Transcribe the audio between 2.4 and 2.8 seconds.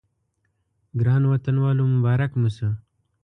مو شه.